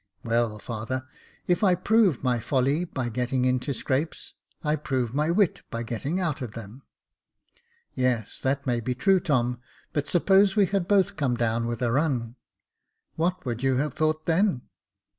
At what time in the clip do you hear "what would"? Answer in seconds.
13.15-13.61